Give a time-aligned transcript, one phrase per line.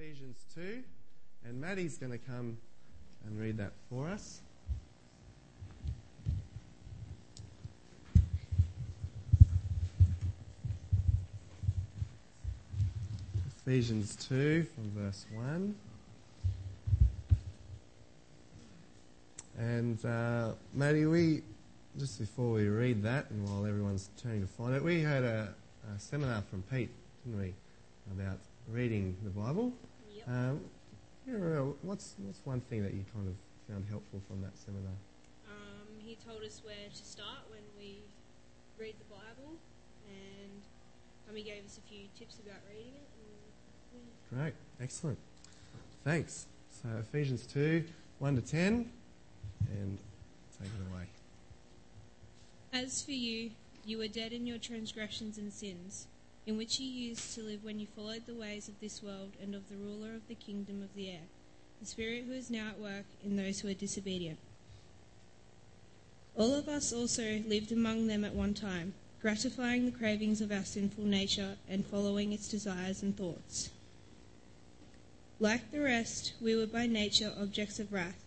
[0.00, 0.82] Ephesians 2,
[1.44, 2.56] and Maddie's going to come
[3.26, 4.40] and read that for us.
[13.66, 15.74] Ephesians 2 from verse 1.
[19.58, 21.42] And uh, Maddie, we
[21.98, 25.52] just before we read that, and while everyone's turning to find it, we had a,
[25.94, 26.88] a seminar from Pete,
[27.26, 27.52] didn't we,
[28.18, 29.74] about reading the Bible.
[30.26, 30.28] Yep.
[30.28, 30.60] Um,
[31.26, 33.34] know, what's what's one thing that you kind of
[33.68, 34.92] found helpful from that seminar?
[35.48, 37.98] Um, he told us where to start when we
[38.78, 39.56] read the Bible,
[40.08, 40.62] and
[41.28, 43.08] um, he gave us a few tips about reading it.
[43.94, 44.02] And,
[44.32, 44.42] yeah.
[44.42, 45.18] Great, excellent.
[46.04, 46.46] Thanks.
[46.70, 47.84] So Ephesians two,
[48.18, 48.90] one to ten,
[49.70, 49.98] and
[50.58, 51.04] take it away.
[52.72, 53.50] As for you,
[53.84, 56.06] you were dead in your transgressions and sins,
[56.46, 59.54] in which you used to live when you followed the ways of this world and
[59.54, 61.26] of the ruler of the kingdom of the air,
[61.80, 64.38] the Spirit who is now at work in those who are disobedient.
[66.36, 70.64] All of us also lived among them at one time, gratifying the cravings of our
[70.64, 73.70] sinful nature and following its desires and thoughts.
[75.38, 78.24] Like the rest, we were by nature objects of wrath,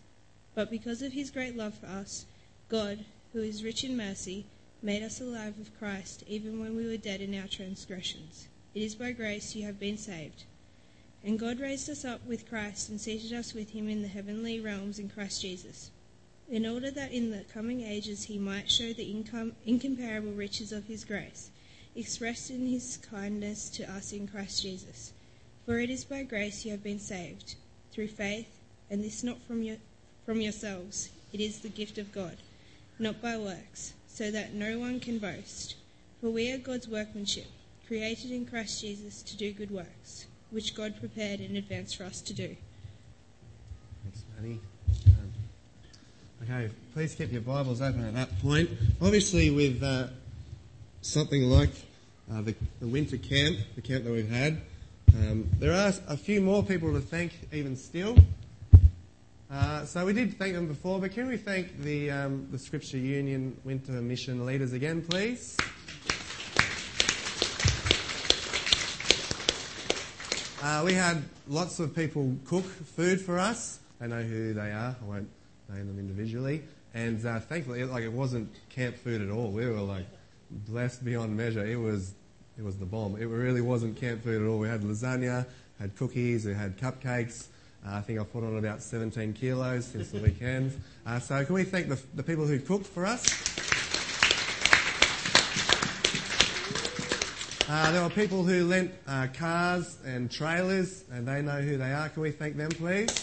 [0.55, 2.25] but because of his great love for us,
[2.69, 4.45] God, who is rich in mercy,
[4.83, 8.47] made us alive with Christ even when we were dead in our transgressions.
[8.75, 10.43] It is by grace you have been saved.
[11.23, 14.59] And God raised us up with Christ and seated us with him in the heavenly
[14.59, 15.89] realms in Christ Jesus,
[16.49, 20.85] in order that in the coming ages he might show the incom- incomparable riches of
[20.85, 21.49] his grace,
[21.95, 25.13] expressed in his kindness to us in Christ Jesus.
[25.65, 27.55] For it is by grace you have been saved,
[27.93, 29.77] through faith, and this not from, your,
[30.25, 32.37] from yourselves, it is the gift of God
[32.99, 35.75] not by works, so that no one can boast.
[36.21, 37.47] For we are God's workmanship,
[37.87, 42.21] created in Christ Jesus to do good works, which God prepared in advance for us
[42.21, 42.55] to do.
[44.03, 44.59] Thanks, Maddie.
[45.07, 45.33] Um,
[46.43, 48.69] okay, please keep your Bibles open at that point.
[49.01, 50.07] Obviously, with uh,
[51.01, 51.71] something like
[52.31, 54.61] uh, the, the winter camp, the camp that we've had,
[55.15, 58.15] um, there are a few more people to thank even still.
[59.53, 62.97] Uh, so we did thank them before, but can we thank the, um, the Scripture
[62.97, 65.55] Union Winter Mission leaders again, please?
[70.63, 73.79] Uh, we had lots of people cook food for us.
[74.01, 74.95] I know who they are.
[74.99, 75.29] I won't
[75.69, 76.63] name them individually.
[76.95, 79.51] And uh, thankfully, like it wasn't camp food at all.
[79.51, 80.07] We were like
[80.49, 81.63] blessed beyond measure.
[81.63, 82.15] It was
[82.57, 83.17] it was the bomb.
[83.17, 84.57] It really wasn't camp food at all.
[84.57, 85.45] We had lasagna,
[85.79, 87.49] had cookies, we had cupcakes.
[87.85, 90.79] Uh, I think I've put on about 17 kilos since the weekend.
[91.05, 93.25] Uh, so can we thank the, the people who cooked for us?
[97.67, 101.91] Uh, there were people who lent uh, cars and trailers, and they know who they
[101.91, 102.07] are.
[102.07, 103.21] Can we thank them, please?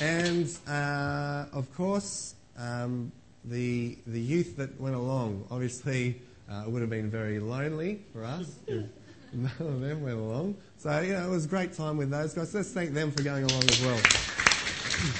[0.00, 3.12] And uh, of course, um,
[3.44, 5.46] the the youth that went along.
[5.52, 6.20] Obviously,
[6.50, 8.84] uh, it would have been very lonely for us if
[9.36, 10.56] none of them went along.
[10.78, 12.54] So yeah, it was a great time with those guys.
[12.54, 14.00] Let's thank them for going along as well.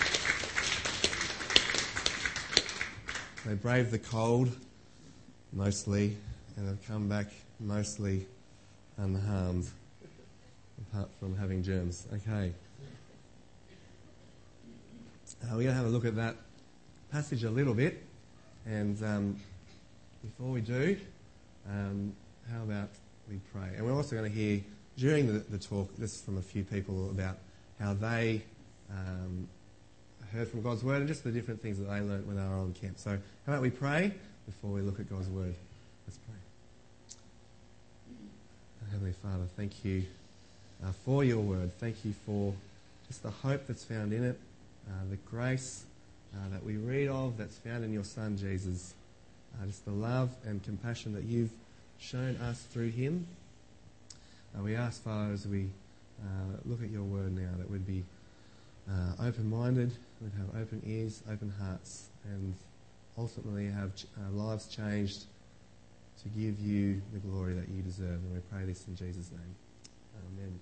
[3.45, 4.57] They braved the cold
[5.53, 6.17] mostly,
[6.57, 7.27] and have come back
[7.61, 8.27] mostly
[8.97, 9.69] unharmed,
[10.81, 12.07] apart from having germs.
[12.11, 12.55] Okay.
[15.43, 16.37] Uh, we're going to have a look at that
[17.13, 18.03] passage a little bit,
[18.65, 19.37] and um,
[20.23, 20.97] before we do,
[21.69, 22.15] um,
[22.51, 22.89] how about
[23.29, 23.77] we pray?
[23.77, 24.61] And we're also going to hear
[24.97, 27.39] during the, the talk just from a few people about
[27.81, 28.43] how they
[28.91, 29.49] um,
[30.33, 32.57] heard from God's word and just the different things that they learnt when they were
[32.57, 32.99] on camp.
[32.99, 34.13] So, how about we pray
[34.47, 35.55] before we look at God's word?
[36.07, 36.35] Let's pray.
[38.91, 40.05] Heavenly Father, thank you
[40.85, 41.73] uh, for your word.
[41.79, 42.55] Thank you for
[43.09, 44.39] just the hope that's found in it,
[44.89, 45.85] uh, the grace
[46.35, 48.95] uh, that we read of that's found in your Son Jesus,
[49.61, 51.51] uh, just the love and compassion that you've
[51.99, 53.27] shown us through him.
[54.57, 55.69] Uh, we ask, Father, as we
[56.23, 58.05] uh, look at your word now, that we'd be
[58.89, 62.55] uh, open minded, we'd have open ears, open hearts, and
[63.19, 65.25] ultimately have ch- uh, lives changed
[66.23, 68.09] to give you the glory that you deserve.
[68.09, 69.55] And we pray this in Jesus' name.
[70.39, 70.61] Amen.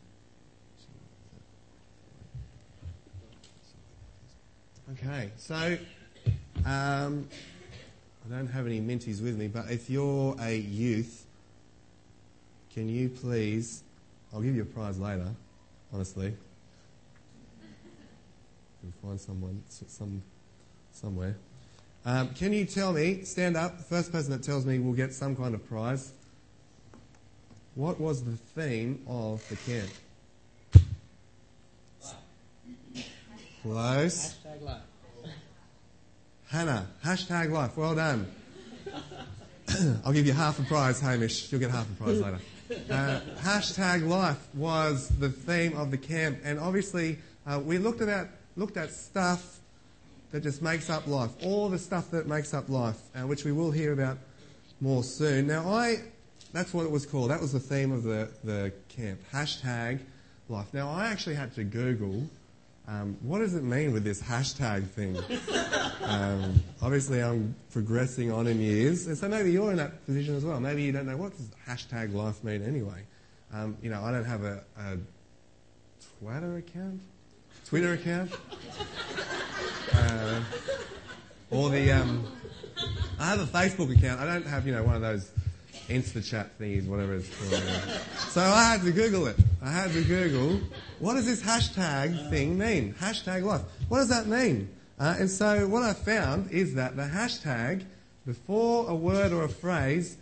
[4.93, 5.79] Okay, so
[6.67, 7.29] um,
[8.25, 11.25] I don't have any minties with me, but if you're a youth,
[12.75, 13.83] can you please?
[14.33, 15.29] I'll give you a prize later,
[15.93, 16.35] honestly.
[18.81, 20.23] Can find someone, some,
[20.93, 21.37] somewhere.
[22.05, 23.23] Um, can you tell me?
[23.23, 23.77] Stand up.
[23.77, 26.13] The first person that tells me will get some kind of prize.
[27.75, 29.91] what was the theme of the camp?
[33.63, 34.35] Close.
[34.45, 34.81] Hashtag life.
[36.49, 37.77] Hannah, hashtag life.
[37.77, 38.27] Well done.
[40.05, 41.53] I'll give you half a prize, Hamish.
[41.53, 42.41] You'll get half a prize later.
[42.91, 48.29] Uh, hashtag life was the theme of the camp, and obviously uh, we looked at
[48.57, 49.61] looked at stuff
[50.31, 53.53] that just makes up life, all the stuff that makes up life, uh, which we
[53.53, 54.17] will hear about
[54.81, 55.47] more soon.
[55.47, 55.99] Now, I
[56.53, 57.31] that's what it was called.
[57.31, 59.21] That was the theme of the the camp.
[59.33, 60.01] Hashtag
[60.49, 60.73] life.
[60.73, 62.29] Now, I actually had to Google
[62.89, 65.17] um, what does it mean with this hashtag thing?
[66.03, 70.45] Um, obviously, I'm progressing on in years, and so maybe you're in that position as
[70.45, 70.59] well.
[70.59, 73.05] Maybe you don't know what does hashtag life mean anyway.
[73.53, 74.99] Um, you know, I don't have a, a
[76.19, 77.01] Twitter account,
[77.67, 78.33] Twitter account,
[79.95, 80.41] uh,
[81.51, 81.93] or the.
[81.93, 82.27] Um,
[83.21, 84.21] I have a Facebook account.
[84.21, 85.31] I don't have you know one of those
[85.89, 87.63] Insta chat thingies, whatever it's called.
[88.29, 89.37] so I had to Google it.
[89.63, 90.61] I had to Google,
[90.99, 92.95] what does this hashtag thing mean?
[92.95, 93.63] Hashtag life.
[93.89, 94.69] What does that mean?
[94.99, 97.85] Uh, and so what I found is that the hashtag,
[98.25, 100.17] before a word or a phrase,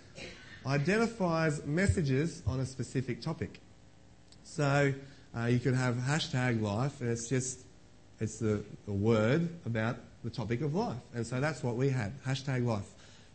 [0.66, 3.60] identifies messages on a specific topic.
[4.44, 4.92] So
[5.36, 7.60] uh, you could have hashtag life, and it's just
[8.20, 10.98] it's the, the word about the topic of life.
[11.14, 12.84] And so that's what we had, hashtag life.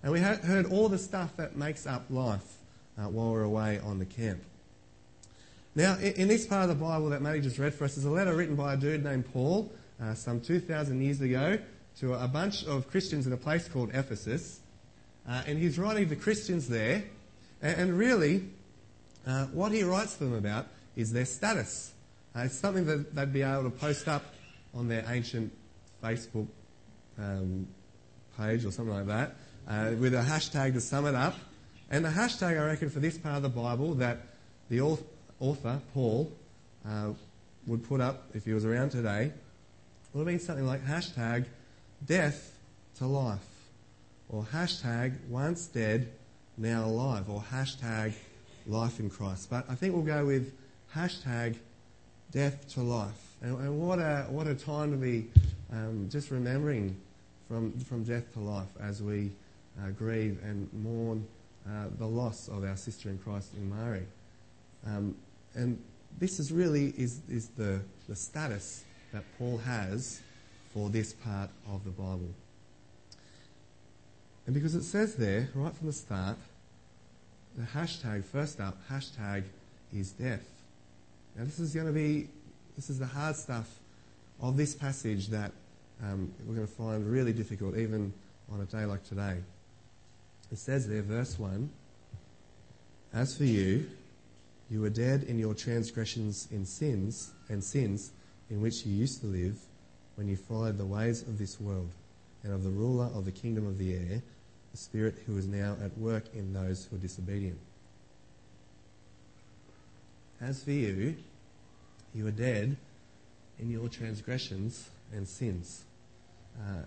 [0.05, 2.59] And we heard all the stuff that makes up life
[2.95, 4.39] uh, while we are away on the camp.
[5.73, 8.11] Now, in, this part of the Bible that Maddie just read for us is a
[8.11, 11.57] letter written by a dude named Paul uh, some 2,000 years ago
[12.01, 14.59] to a bunch of Christians in a place called Ephesus.
[15.27, 17.03] Uh, and he's writing to Christians there.
[17.63, 18.47] And, and really,
[19.25, 21.93] uh, what he writes to them about is their status.
[22.35, 24.23] Uh, it's something that they'd be able to post up
[24.75, 25.51] on their ancient
[26.03, 26.45] Facebook
[27.17, 27.67] um,
[28.37, 29.35] page or something like that
[29.67, 31.35] uh, with a hashtag to sum it up.
[31.89, 34.19] And the hashtag, I reckon, for this part of the Bible that
[34.69, 34.81] the
[35.39, 36.31] author, Paul,
[36.87, 37.11] uh,
[37.67, 39.31] would put up if he was around today
[40.15, 41.43] would have been something like hashtag
[42.05, 42.57] death
[42.97, 43.45] to life,
[44.29, 46.09] or hashtag once dead,
[46.57, 48.13] now alive, or hashtag
[48.65, 49.49] life in Christ.
[49.49, 50.53] But I think we'll go with
[50.95, 51.57] hashtag
[52.31, 53.35] death to life.
[53.41, 55.27] And, and what, a, what a time to be
[55.73, 56.95] um, just remembering
[57.49, 59.31] from, from death to life as we
[59.81, 61.25] uh, grieve and mourn
[61.67, 64.05] uh, the loss of our sister in Christ in Mari.
[64.85, 65.15] Um,
[65.55, 65.81] and
[66.19, 70.21] this is really is, is the, the status that Paul has
[70.73, 72.29] for this part of the Bible.
[74.45, 76.37] And because it says there, right from the start,
[77.57, 79.43] the hashtag, first up, hashtag
[79.93, 80.43] is death.
[81.35, 82.27] Now this is going to be,
[82.75, 83.79] this is the hard stuff
[84.41, 85.51] of this passage that
[86.03, 88.13] um, we're going to find really difficult even
[88.51, 89.37] on a day like today.
[90.51, 91.69] It says there, verse 1
[93.13, 93.89] As for you,
[94.69, 98.11] you were dead in your transgressions and sins and sins
[98.49, 99.59] in which you used to live
[100.15, 101.89] when you followed the ways of this world
[102.43, 104.21] and of the ruler of the kingdom of the air,
[104.71, 107.59] the spirit who is now at work in those who are disobedient.
[110.41, 111.15] As for you,
[112.13, 112.77] you are dead
[113.59, 115.85] in your transgressions and sins.
[116.59, 116.83] Uh,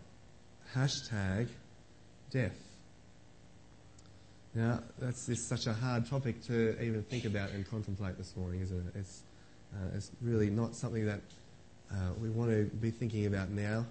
[0.75, 1.49] hashtag
[2.31, 2.68] death.
[4.59, 8.61] Now, that's just such a hard topic to even think about and contemplate this morning,
[8.61, 8.99] isn't it?
[8.99, 9.23] It's,
[9.73, 11.21] uh, it's really not something that
[11.93, 13.87] uh, we want to be thinking about now.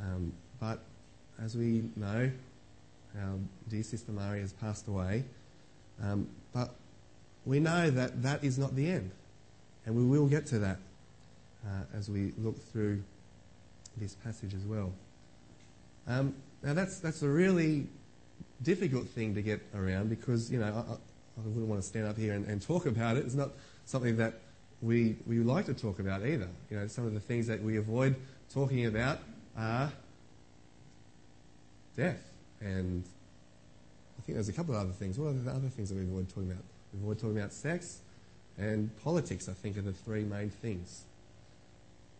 [0.00, 0.78] Um, but
[1.42, 2.30] as we know,
[3.20, 3.34] our
[3.68, 5.24] dear sister Mari has passed away.
[6.00, 6.76] Um, but
[7.44, 9.10] we know that that is not the end.
[9.86, 10.78] And we will get to that
[11.66, 13.02] uh, as we look through
[13.96, 14.92] this passage as well.
[16.06, 16.32] Um,
[16.62, 17.88] now, that's, that's a really
[18.62, 22.16] difficult thing to get around because, you know, I, I wouldn't want to stand up
[22.16, 23.26] here and, and, talk about it.
[23.26, 23.50] It's not
[23.84, 24.34] something that
[24.80, 26.48] we, we like to talk about either.
[26.70, 28.16] You know, some of the things that we avoid
[28.52, 29.18] talking about
[29.56, 29.92] are
[31.96, 32.22] death.
[32.60, 33.04] And
[34.18, 35.18] I think there's a couple of other things.
[35.18, 36.64] What are the other things that we avoid talking about?
[36.94, 38.00] We avoid talking about sex
[38.58, 41.04] and politics, I think, are the three main things.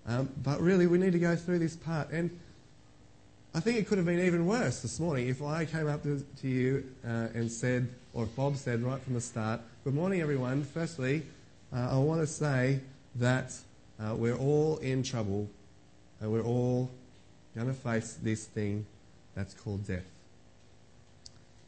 [0.07, 2.11] Um, but really, we need to go through this part.
[2.11, 2.39] And
[3.57, 6.23] I think it could have been even worse this morning if I came up to,
[6.43, 10.21] to you uh, and said, or if Bob said right from the start, Good morning,
[10.21, 10.63] everyone.
[10.63, 11.23] Firstly,
[11.73, 12.81] uh, I want to say
[13.15, 13.55] that
[13.99, 15.49] uh, we're all in trouble
[16.21, 16.91] and we're all
[17.55, 18.85] going to face this thing
[19.35, 20.05] that's called death.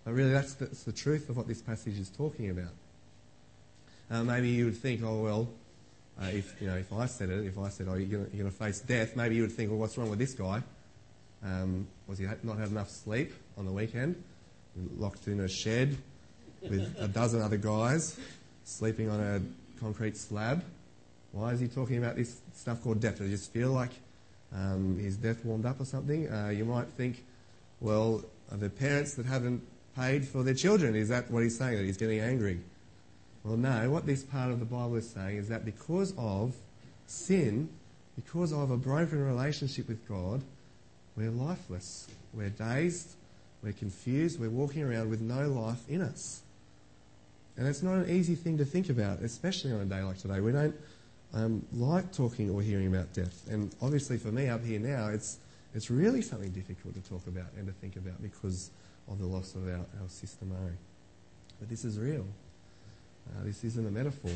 [0.04, 2.74] But really, that's the, that's the truth of what this passage is talking about.
[4.10, 5.48] Uh, maybe you would think, oh, well,
[6.20, 8.50] uh, if, you know, if I said it, if I said, oh, you're going to
[8.50, 10.62] face death, maybe you would think, well, what's wrong with this guy?
[11.44, 14.22] Um, was he not had enough sleep on the weekend?
[14.96, 15.96] Locked in a shed
[16.62, 18.18] with a dozen other guys,
[18.64, 19.40] sleeping on a
[19.80, 20.64] concrete slab.
[21.32, 23.18] Why is he talking about this stuff called death?
[23.20, 23.90] He just feel like
[24.54, 26.30] um, his death warmed up or something?
[26.30, 27.24] Uh, you might think,
[27.80, 29.62] well, are the parents that haven't
[29.96, 30.94] paid for their children?
[30.94, 32.60] Is that what he's saying, that he's getting angry?
[33.44, 33.90] Well, no.
[33.90, 36.54] What this part of the Bible is saying is that because of
[37.06, 37.68] sin,
[38.16, 40.42] because of a broken relationship with God,
[41.18, 42.06] we're lifeless.
[42.32, 43.08] We're dazed.
[43.62, 44.38] We're confused.
[44.38, 46.42] We're walking around with no life in us.
[47.56, 50.40] And it's not an easy thing to think about, especially on a day like today.
[50.40, 50.76] We don't
[51.34, 53.48] um, like talking or hearing about death.
[53.50, 55.38] And obviously, for me up here now, it's,
[55.74, 58.70] it's really something difficult to talk about and to think about because
[59.10, 60.76] of the loss of our, our sister Mary.
[61.58, 62.24] But this is real.
[63.28, 64.30] Uh, this isn't a metaphor.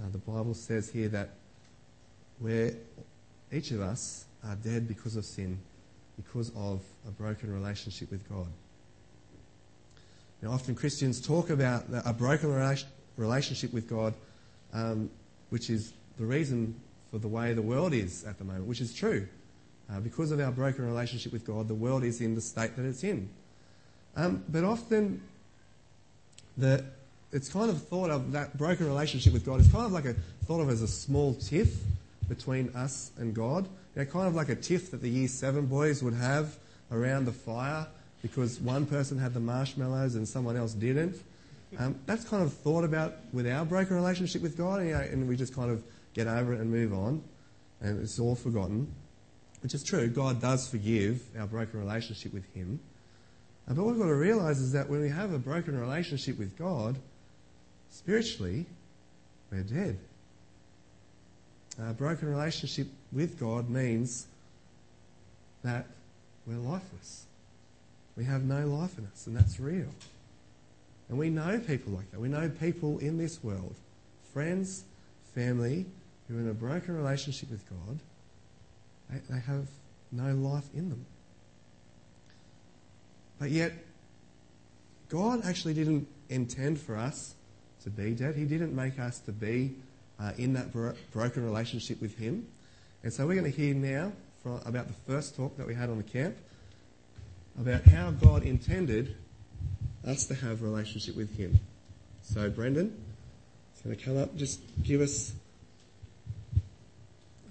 [0.00, 1.30] Uh, the Bible says here that
[2.38, 2.74] where
[3.52, 5.58] each of us are dead because of sin,
[6.24, 8.46] because of a broken relationship with God.
[10.42, 12.50] Now, often Christians talk about a broken
[13.16, 14.14] relationship with God,
[14.72, 15.10] um,
[15.50, 16.74] which is the reason
[17.10, 19.26] for the way the world is at the moment, which is true.
[19.90, 22.84] Uh, because of our broken relationship with God, the world is in the state that
[22.84, 23.28] it's in.
[24.16, 25.20] Um, but often,
[26.56, 26.84] the,
[27.32, 30.14] it's kind of thought of that broken relationship with God is kind of like a
[30.46, 31.76] thought of as a small tiff
[32.28, 33.68] between us and God.
[33.94, 36.56] You know, kind of like a tiff that the Year Seven boys would have
[36.92, 37.86] around the fire
[38.22, 41.16] because one person had the marshmallows and someone else didn't.
[41.78, 45.28] Um, that's kind of thought about with our broken relationship with God, you know, and
[45.28, 47.22] we just kind of get over it and move on,
[47.80, 48.92] and it's all forgotten.
[49.62, 50.08] Which is true.
[50.08, 52.80] God does forgive our broken relationship with Him.
[53.68, 56.38] Uh, but what we've got to realize is that when we have a broken relationship
[56.38, 56.96] with God,
[57.90, 58.66] spiritually,
[59.52, 59.98] we're dead.
[61.88, 64.26] A broken relationship with God means
[65.62, 65.86] that
[66.46, 67.24] we're lifeless.
[68.16, 69.88] We have no life in us, and that's real.
[71.08, 72.20] And we know people like that.
[72.20, 73.74] We know people in this world,
[74.32, 74.84] friends,
[75.34, 75.86] family,
[76.28, 77.98] who are in a broken relationship with God,
[79.08, 79.66] they, they have
[80.12, 81.06] no life in them.
[83.38, 83.72] But yet,
[85.08, 87.34] God actually didn't intend for us
[87.84, 88.36] to be dead.
[88.36, 89.74] He didn't make us to be
[90.20, 92.46] uh, in that bro- broken relationship with Him.
[93.02, 94.12] And so we're going to hear now
[94.42, 96.36] from, about the first talk that we had on the camp
[97.58, 99.16] about how God intended
[100.06, 101.58] us to have a relationship with Him.
[102.22, 102.96] So, Brendan
[103.74, 105.32] is going to come up, just give us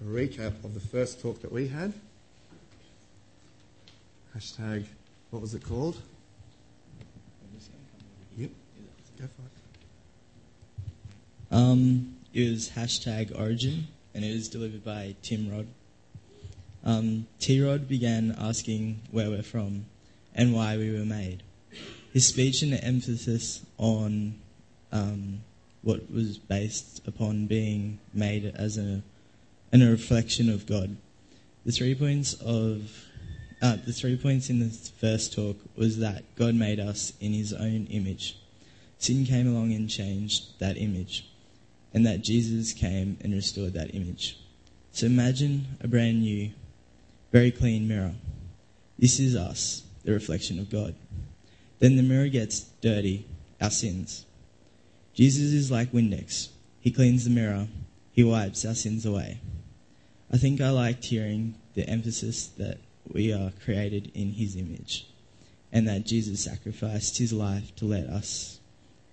[0.01, 1.93] a recap of the first talk that we had.
[4.35, 4.85] Hashtag,
[5.31, 5.97] what was it called?
[8.38, 8.51] Yep,
[9.19, 9.41] go for
[11.51, 11.55] it.
[11.55, 15.67] Um, was hashtag origin, and it was delivered by Tim Rod.
[16.83, 19.86] Um, T Rod began asking where we're from
[20.33, 21.43] and why we were made.
[22.13, 24.36] His speech and the emphasis on
[24.91, 25.41] um,
[25.81, 29.01] what was based upon being made as a,
[29.71, 30.98] and a reflection of God.
[31.65, 33.05] The three points of
[33.62, 37.53] uh, the three points in the first talk was that God made us in His
[37.53, 38.38] own image.
[38.98, 41.28] Sin came along and changed that image,
[41.93, 44.38] and that Jesus came and restored that image.
[44.91, 46.51] So imagine a brand new,
[47.31, 48.13] very clean mirror.
[48.98, 50.96] This is us the reflection of God.
[51.79, 53.25] Then the mirror gets dirty,
[53.62, 54.25] our sins.
[55.13, 56.50] Jesus is like Windex.
[56.81, 57.67] He cleans the mirror,
[58.12, 59.39] he wipes our sins away.
[60.31, 62.77] I think I liked hearing the emphasis that
[63.08, 65.08] we are created in his image
[65.72, 68.60] and that Jesus sacrificed his life to let us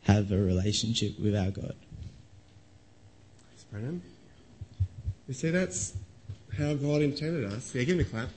[0.03, 1.75] have a relationship with our God.
[3.71, 4.03] Brendan.
[5.29, 5.95] You see, that's
[6.57, 7.75] how God intended us.
[7.75, 8.29] Yeah, give me a clap.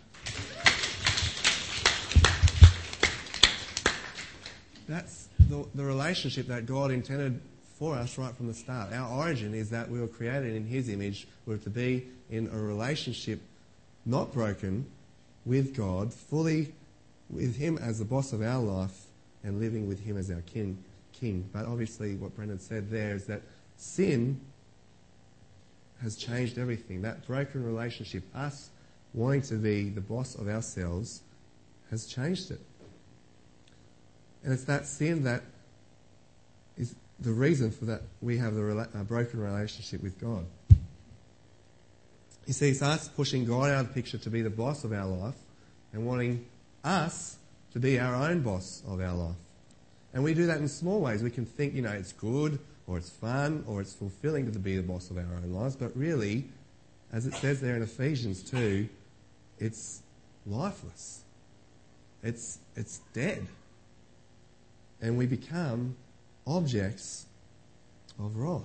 [4.90, 7.40] that's the, the relationship that God intended
[7.78, 8.92] for us right from the start.
[8.92, 11.28] Our origin is that we were created in His image.
[11.46, 13.40] We were to be in a relationship
[14.06, 14.88] not broken
[15.46, 16.74] with God, fully
[17.30, 19.06] with Him as the boss of our life
[19.44, 20.84] and living with Him as our king.
[21.14, 21.48] king.
[21.54, 23.44] But obviously, what Brendan said there is that
[23.78, 24.42] sin
[26.02, 27.02] has changed everything.
[27.02, 28.70] That broken relationship, us
[29.14, 31.22] wanting to be the boss of ourselves,
[31.90, 32.62] has changed it.
[34.44, 35.44] And it's that sin that
[36.78, 40.46] is the reason for that we have the broken relationship with God.
[42.46, 44.94] You see, it's us pushing God out of the picture to be the boss of
[44.94, 45.36] our life
[45.94, 46.46] and wanting
[46.84, 47.38] us
[47.74, 49.36] to be our own boss of our life.
[50.14, 51.22] And we do that in small ways.
[51.22, 54.76] We can think, you know, it's good or it's fun or it's fulfilling to be
[54.76, 56.46] the boss of our own lives, but really,
[57.14, 58.90] as it says there in Ephesians 2,
[59.60, 60.02] it's
[60.48, 61.24] lifeless.
[62.24, 63.48] It's, it's dead
[65.02, 65.96] and we become
[66.48, 67.26] objects
[68.18, 68.64] of wrath.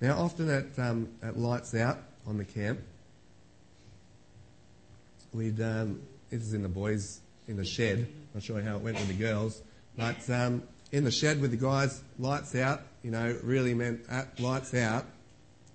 [0.00, 2.80] Now, often at, um, at lights out on the camp,
[5.32, 8.98] we'd, um, this is in the boys in the shed, not sure how it went
[8.98, 9.62] with the girls,
[9.96, 14.38] but um, in the shed with the guys, lights out, you know, really meant at,
[14.40, 15.06] lights out.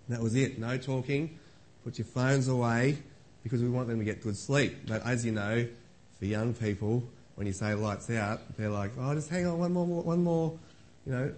[0.09, 1.39] That was it, no talking,
[1.83, 2.97] put your phones away
[3.43, 4.87] because we want them to get good sleep.
[4.87, 5.67] But as you know,
[6.19, 7.03] for young people,
[7.35, 10.57] when you say lights out, they're like, oh, just hang on one more, one more,
[11.05, 11.33] you know,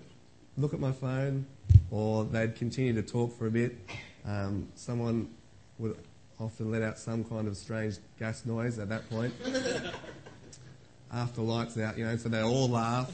[0.58, 1.46] look at my phone,
[1.92, 3.76] or they'd continue to talk for a bit.
[4.26, 5.30] Um, someone
[5.80, 5.98] would
[6.40, 9.34] often let out some kind of strange gas noise at that point.
[11.12, 13.12] After lights out, you know, so they'd all laugh,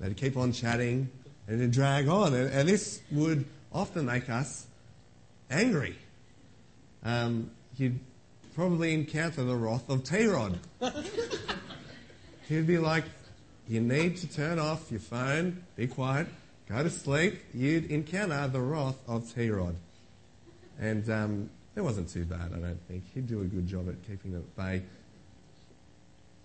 [0.00, 1.08] they'd keep on chatting,
[1.46, 2.34] and it'd drag on.
[2.34, 4.66] And, and this would often make us
[5.50, 5.96] angry.
[7.04, 7.98] Um, you'd
[8.54, 10.58] probably encounter the wrath of T-Rod.
[12.48, 13.04] He'd be like,
[13.68, 16.26] you need to turn off your phone, be quiet,
[16.68, 17.40] go to sleep.
[17.54, 19.76] You'd encounter the wrath of T-Rod.
[20.80, 23.04] And um, it wasn't too bad, I don't think.
[23.14, 24.82] He'd do a good job at keeping it at bay.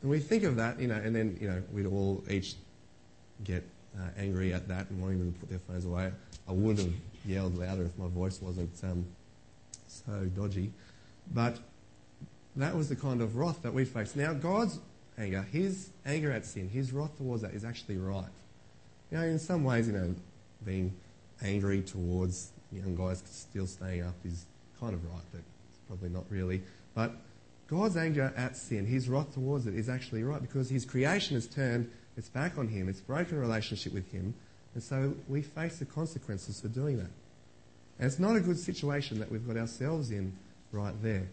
[0.01, 2.55] And we think of that, you know, and then, you know, we'd all each
[3.43, 3.63] get
[3.97, 6.11] uh, angry at that and wanting them to put their phones away.
[6.47, 6.93] I would have
[7.25, 9.05] yelled louder if my voice wasn't um,
[9.87, 10.71] so dodgy.
[11.33, 11.57] But
[12.55, 14.15] that was the kind of wrath that we face.
[14.15, 14.79] Now, God's
[15.17, 18.25] anger, his anger at sin, his wrath towards that is actually right.
[19.11, 20.15] You know, in some ways, you know,
[20.65, 20.93] being
[21.41, 24.45] angry towards young guys still staying up is
[24.79, 26.61] kind of right, but it's probably not really.
[26.93, 27.13] But
[27.67, 31.47] God's anger at sin, his wrath towards it, is actually right because his creation has
[31.47, 34.34] turned its back on him, it's broken relationship with him,
[34.74, 37.12] and so we face the consequences for doing that.
[37.98, 40.34] And it's not a good situation that we've got ourselves in
[40.72, 41.27] right there.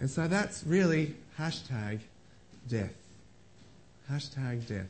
[0.00, 2.00] And so that's really hashtag
[2.68, 2.94] death.
[4.10, 4.88] Hashtag death.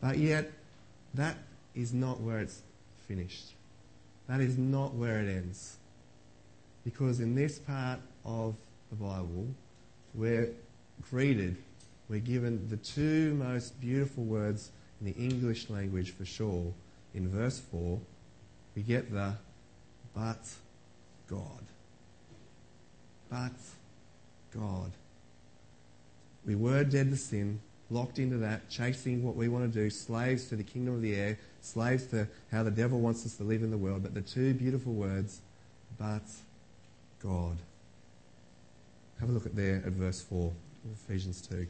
[0.00, 0.50] But yet,
[1.14, 1.36] that
[1.74, 2.60] is not where it's
[3.08, 3.52] finished.
[4.28, 5.76] That is not where it ends.
[6.84, 8.54] Because in this part of
[8.90, 9.46] the Bible,
[10.14, 10.50] we're
[11.10, 11.56] greeted,
[12.08, 16.72] we're given the two most beautiful words in the English language for sure.
[17.14, 17.98] In verse 4,
[18.74, 19.34] we get the
[20.14, 20.48] but
[21.28, 21.64] God.
[23.30, 23.52] But
[24.54, 24.92] God.
[26.46, 30.48] We were dead to sin, locked into that, chasing what we want to do, slaves
[30.48, 33.62] to the kingdom of the air, slaves to how the devil wants us to live
[33.62, 34.02] in the world.
[34.02, 35.40] But the two beautiful words,
[35.98, 36.22] but
[37.22, 37.58] God.
[39.20, 41.66] Have a look at there at verse 4 of Ephesians 2.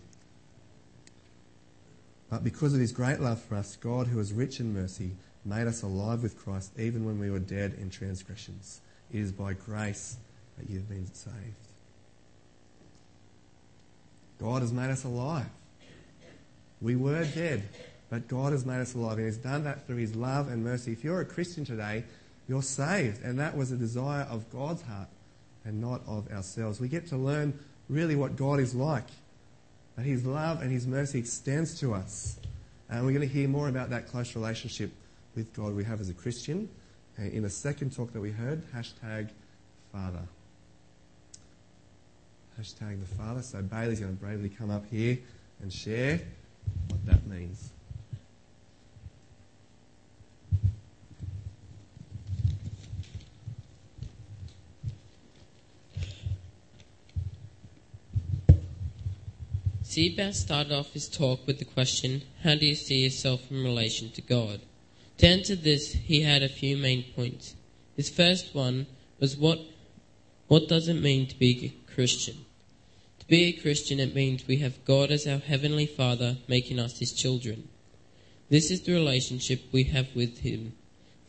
[2.28, 5.12] But because of his great love for us, God, who is rich in mercy,
[5.44, 8.80] made us alive with Christ even when we were dead in transgressions.
[9.12, 10.16] It is by grace
[10.58, 11.36] that you've been saved.
[14.40, 15.46] God has made us alive.
[16.80, 17.62] We were dead,
[18.10, 20.92] but God has made us alive, and He's done that through His love and mercy.
[20.92, 22.04] If you're a Christian today,
[22.48, 25.08] you're saved, and that was a desire of God's heart
[25.64, 26.80] and not of ourselves.
[26.80, 27.58] We get to learn
[27.88, 29.06] really what God is like,
[29.96, 32.38] that His love and His mercy extends to us.
[32.88, 34.92] And we're going to hear more about that close relationship
[35.34, 36.68] with God we have as a Christian
[37.18, 39.30] uh, in a second talk that we heard, hashtag
[39.92, 40.22] Father
[42.60, 43.42] hashtag the Father.
[43.42, 45.18] So Bailey's going to bravely come up here
[45.60, 46.20] and share
[46.88, 47.70] what that means.
[59.96, 64.10] Seabass started off his talk with the question, How do you see yourself in relation
[64.10, 64.60] to God?
[65.16, 67.54] To answer this, he had a few main points.
[67.96, 69.58] His first one was what,
[70.48, 72.44] what does it mean to be a Christian?
[73.20, 76.98] To be a Christian, it means we have God as our Heavenly Father, making us
[76.98, 77.66] His children.
[78.50, 80.74] This is the relationship we have with Him,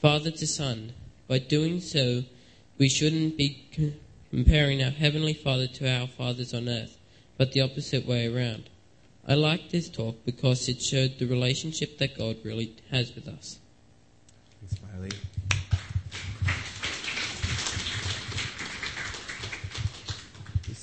[0.01, 0.91] Father to Son.
[1.29, 2.25] By doing so,
[2.77, 3.95] we shouldn't be
[4.29, 6.96] comparing our Heavenly Father to our fathers on earth,
[7.37, 8.69] but the opposite way around.
[9.27, 13.59] I liked this talk because it showed the relationship that God really has with us.
[14.59, 15.11] Thanks, Bailey.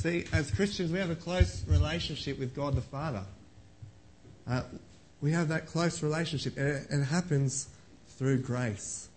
[0.05, 3.25] see, as Christians, we have a close relationship with God the Father.
[4.47, 4.63] Uh,
[5.23, 7.69] we have that close relationship, and it, it happens
[8.19, 9.09] through grace.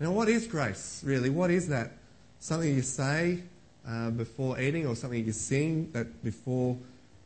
[0.00, 1.30] Now, what is grace, really?
[1.30, 1.92] What is that?
[2.40, 3.42] Something you say
[3.86, 6.76] uh, before eating, or something you sing that before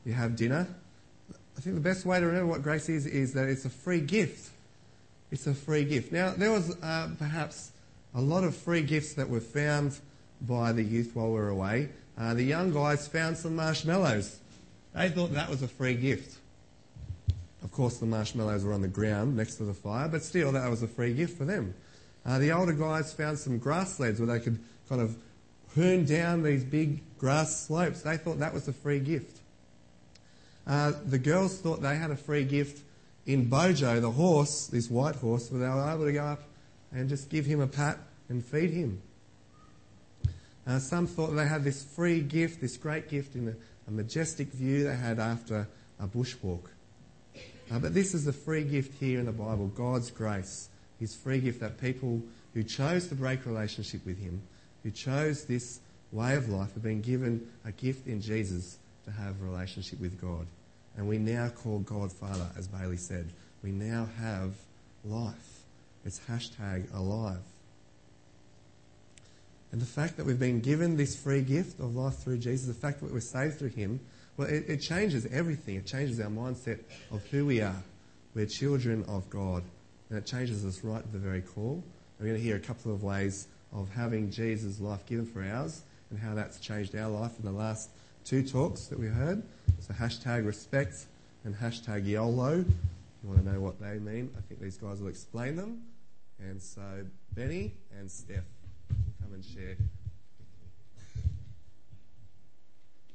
[0.04, 0.66] you have dinner?
[1.56, 4.00] I think the best way to remember what grace is is that it's a free
[4.00, 4.50] gift.
[5.30, 6.12] It's a free gift.
[6.12, 7.72] Now, there was uh, perhaps
[8.14, 9.98] a lot of free gifts that were found
[10.40, 14.38] by the youth while we were away uh, the young guys found some marshmallows.
[14.94, 16.38] They thought that was a free gift.
[17.62, 20.70] Of course, the marshmallows were on the ground next to the fire, but still, that
[20.70, 21.74] was a free gift for them.
[22.24, 25.16] Uh, the older guys found some grass where they could kind of
[25.74, 28.02] hoon down these big grass slopes.
[28.02, 29.38] They thought that was a free gift.
[30.66, 32.82] Uh, the girls thought they had a free gift
[33.26, 36.42] in Bojo, the horse, this white horse, where they were able to go up
[36.92, 39.02] and just give him a pat and feed him.
[40.66, 43.54] Uh, some thought they had this free gift, this great gift in a,
[43.88, 45.68] a majestic view they had after
[46.00, 46.68] a bushwalk.
[47.70, 50.68] Uh, but this is the free gift here in the Bible God's grace.
[50.98, 52.22] His free gift that people
[52.54, 54.42] who chose to break relationship with Him,
[54.84, 55.80] who chose this
[56.12, 60.20] way of life, have been given a gift in Jesus to have a relationship with
[60.20, 60.46] God.
[60.96, 63.32] And we now call God Father, as Bailey said.
[63.64, 64.54] We now have
[65.04, 65.64] life.
[66.04, 67.42] It's hashtag alive.
[69.72, 72.74] And the fact that we've been given this free gift of life through Jesus, the
[72.74, 73.98] fact that we're saved through Him,
[74.36, 75.76] well, it, it changes everything.
[75.76, 76.78] It changes our mindset
[77.10, 77.82] of who we are.
[78.34, 79.64] We're children of God.
[80.10, 81.82] And it changes us right at the very core.
[82.20, 85.82] We're going to hear a couple of ways of having Jesus' life given for ours
[86.10, 87.90] and how that's changed our life in the last
[88.24, 89.42] two talks that we heard.
[89.80, 91.06] So hashtag respect
[91.44, 92.60] and hashtag YOLO.
[92.60, 92.66] If
[93.22, 95.82] you want to know what they mean, I think these guys will explain them.
[96.38, 96.82] And so
[97.32, 98.44] Benny and Steph
[99.20, 99.76] come and share.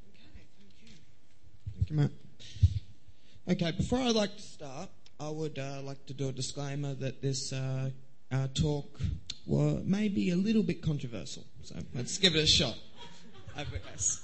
[0.08, 0.26] Okay,
[0.58, 0.89] thank you,
[1.76, 2.12] Thank you Matt.
[3.48, 7.22] Okay, before I'd like to start, I would uh, like to do a disclaimer that
[7.22, 7.89] this uh,
[8.54, 9.00] talk
[9.50, 11.44] well, may be a little bit controversial.
[11.64, 12.78] So let's give it a shot.
[13.58, 14.24] Over guys.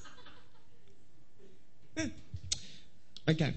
[1.98, 2.06] Yeah.
[3.28, 3.54] Okay.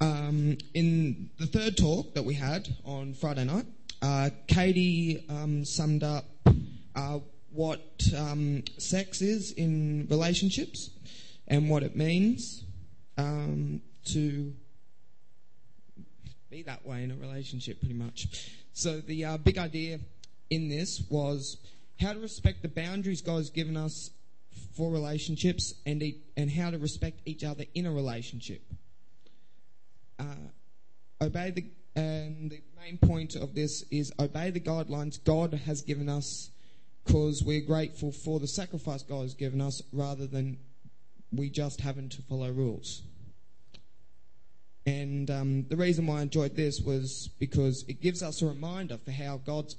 [0.00, 3.64] Um, in the third talk that we had on Friday night,
[4.02, 6.26] uh, Katie um, summed up
[6.94, 10.90] uh, what um, sex is in relationships
[11.48, 12.64] and what it means
[13.16, 14.52] um, to
[16.50, 18.50] be that way in a relationship, pretty much.
[18.74, 19.98] So the uh, big idea
[20.52, 21.56] in this was
[21.98, 24.10] how to respect the boundaries God has given us
[24.76, 28.62] for relationships and e- and how to respect each other in a relationship.
[30.18, 30.24] Uh,
[31.22, 36.08] obey the and the main point of this is obey the guidelines God has given
[36.08, 36.50] us
[37.04, 40.58] because we're grateful for the sacrifice God has given us rather than
[41.32, 43.02] we just having to follow rules.
[44.84, 48.98] And um, the reason why I enjoyed this was because it gives us a reminder
[48.98, 49.76] for how God's,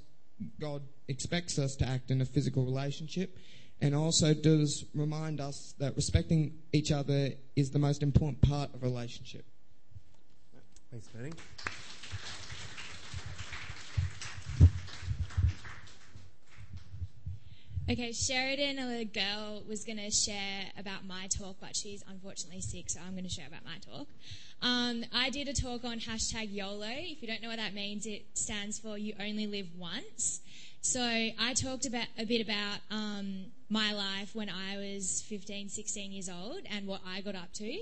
[0.60, 3.36] God expects us to act in a physical relationship,
[3.80, 8.82] and also does remind us that respecting each other is the most important part of
[8.82, 9.44] a relationship.
[10.90, 11.32] Thanks, Benny.
[17.86, 22.62] Okay, Sheridan, a little girl, was going to share about my talk, but she's unfortunately
[22.62, 24.06] sick, so I'm going to share about my talk.
[24.62, 26.86] Um, I did a talk on hashtag YOLO.
[26.88, 30.40] If you don't know what that means, it stands for You Only Live Once.
[30.80, 36.10] So I talked about a bit about um, my life when I was 15, 16
[36.10, 37.78] years old and what I got up to.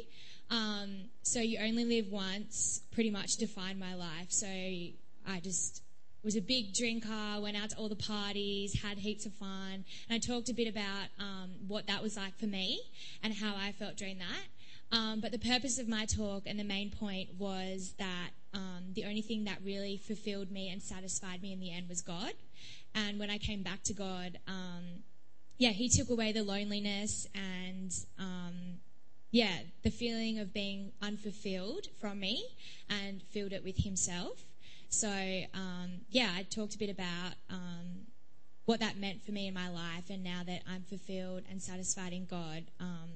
[0.51, 4.31] Um, so You Only Live Once pretty much defined my life.
[4.31, 5.81] So I just
[6.25, 10.11] was a big drinker, went out to all the parties, had heaps of fun, and
[10.11, 12.81] I talked a bit about um, what that was like for me
[13.23, 14.97] and how I felt during that.
[14.97, 19.05] Um, but the purpose of my talk and the main point was that um, the
[19.05, 22.35] only thing that really fulfilled me and satisfied me in the end was God.
[22.95, 25.03] And when I came back to God, um,
[25.57, 28.81] yeah, He took away the loneliness and um,
[29.31, 32.45] yeah, the feeling of being unfulfilled from me
[32.91, 34.45] and filled it with Himself.
[34.93, 38.07] So, um, yeah, I talked a bit about um,
[38.67, 42.13] what that meant for me in my life, and now that I'm fulfilled and satisfied
[42.13, 43.09] in God, um,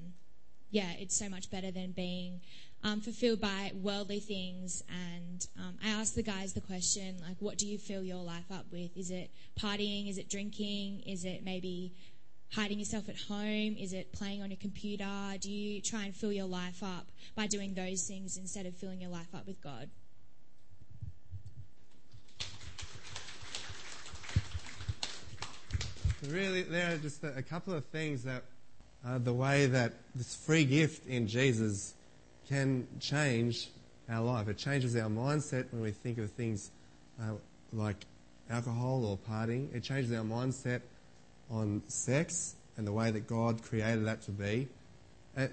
[0.71, 2.41] yeah, it's so much better than being
[2.83, 4.83] um, fulfilled by worldly things.
[4.89, 8.51] And um, I asked the guys the question, like, what do you fill your life
[8.51, 8.97] up with?
[8.97, 10.09] Is it partying?
[10.09, 11.01] Is it drinking?
[11.05, 11.93] Is it maybe
[12.51, 13.77] hiding yourself at home?
[13.79, 15.05] Is it playing on your computer?
[15.39, 18.99] Do you try and fill your life up by doing those things instead of filling
[18.99, 19.91] your life up with God?
[26.29, 28.43] Really, there are just a, couple of things that
[29.05, 31.93] uh, the way that this free gift in Jesus
[32.49, 33.69] can change
[34.09, 34.47] our life.
[34.47, 36.71] It changes our mindset when we think of things
[37.21, 37.33] uh,
[37.71, 38.05] like
[38.49, 39.73] alcohol or partying.
[39.73, 40.81] It changes our mindset
[41.49, 44.67] on sex and the way that God created that to be.
[45.37, 45.47] Uh,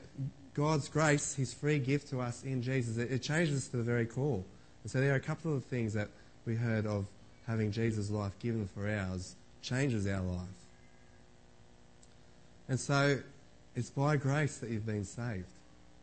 [0.54, 3.82] God's grace, His free gift to us in Jesus, it, it changes us to the
[3.82, 4.42] very core.
[4.82, 6.08] And so there are a couple of things that
[6.46, 7.06] we heard of
[7.46, 10.63] having Jesus' life given for ours changes our life.
[12.68, 13.18] And so
[13.74, 15.46] it's by grace that you've been saved.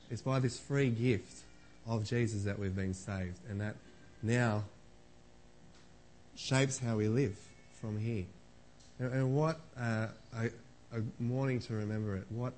[0.10, 1.44] It's by this free gift.
[1.88, 3.76] of Jesus that we've been saved, and that
[4.22, 4.64] now
[6.36, 7.38] shapes how we live
[7.80, 8.26] from here.
[9.00, 10.46] And, and what uh, a,
[10.96, 12.26] a morning to remember it.
[12.30, 12.54] What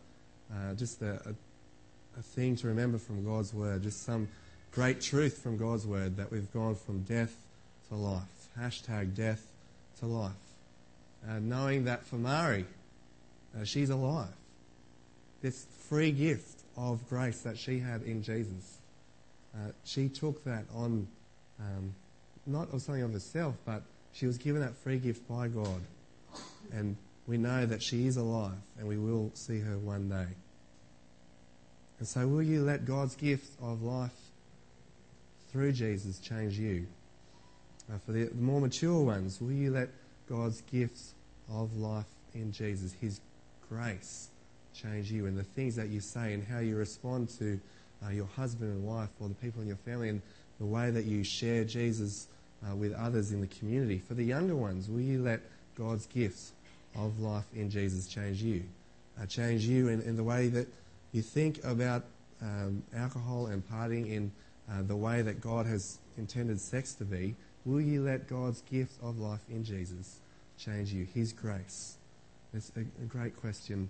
[0.53, 3.83] uh, just a, a, a thing to remember from God's word.
[3.83, 4.27] Just some
[4.71, 7.35] great truth from God's word that we've gone from death
[7.89, 8.21] to life.
[8.59, 9.47] Hashtag death
[9.99, 10.31] to life.
[11.27, 12.65] Uh, knowing that for Mari,
[13.59, 14.33] uh, she's alive.
[15.41, 18.79] This free gift of grace that she had in Jesus.
[19.53, 21.07] Uh, she took that on,
[21.59, 21.93] um,
[22.47, 25.81] not of something of herself, but she was given that free gift by God.
[26.71, 26.95] And
[27.27, 30.27] we know that she is alive and we will see her one day.
[31.99, 34.11] And so, will you let God's gift of life
[35.51, 36.87] through Jesus change you?
[37.91, 39.89] Uh, for the, the more mature ones, will you let
[40.27, 41.13] God's gifts
[41.51, 43.19] of life in Jesus, His
[43.73, 44.29] grace,
[44.73, 47.59] change you and the things that you say and how you respond to
[48.05, 50.21] uh, your husband and wife or the people in your family and
[50.59, 52.27] the way that you share Jesus
[52.65, 53.99] uh, with others in the community?
[53.99, 55.41] For the younger ones, will you let
[55.75, 56.51] God's gifts
[56.95, 58.63] of life in Jesus change you?
[59.21, 60.67] Uh, change you in, in the way that
[61.11, 62.03] you think about
[62.41, 64.31] um, alcohol and partying in
[64.71, 68.93] uh, the way that God has intended sex to be, will you let God's gift
[69.01, 70.19] of life in Jesus
[70.57, 71.07] change you?
[71.13, 71.97] His grace.
[72.53, 73.89] It's a, a great question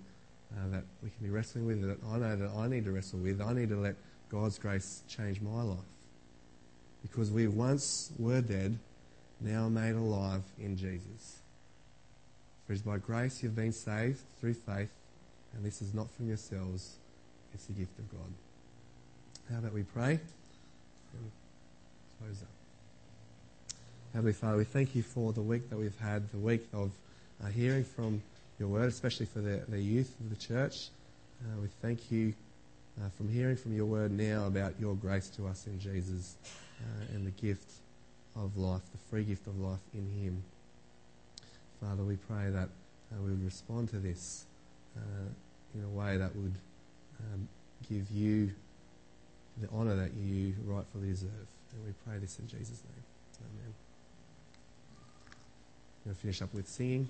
[0.54, 3.20] uh, that we can be wrestling with, that I know that I need to wrestle
[3.20, 3.42] with.
[3.42, 3.96] I need to let
[4.30, 5.78] God's grace change my life.
[7.02, 8.80] Because we once were dead,
[9.42, 11.40] now made alive in Jesus.
[12.66, 14.92] For it is by grace you've been saved through faith,
[15.54, 16.96] and this is not from yourselves,
[17.54, 18.34] it's the gift of God.
[19.52, 20.12] How about we pray?
[21.14, 21.32] And
[22.20, 22.48] close up.
[24.14, 26.92] Heavenly Father, we thank you for the week that we've had, the week of
[27.44, 28.22] uh, hearing from
[28.64, 30.88] your word, especially for the, the youth of the church.
[31.44, 32.34] Uh, we thank you
[32.98, 36.38] uh, from hearing from your word now about your grace to us in Jesus
[36.80, 37.70] uh, and the gift
[38.38, 40.42] of life, the free gift of life in him.
[41.82, 42.70] Father, we pray that
[43.12, 44.46] uh, we would respond to this
[44.96, 45.28] uh,
[45.76, 46.56] in a way that would
[47.20, 47.50] um,
[47.90, 48.50] give you
[49.58, 51.48] the honour that you rightfully deserve.
[51.74, 53.04] And we pray this in Jesus' name.
[53.42, 53.74] Amen.
[56.08, 57.10] To finish up with singing.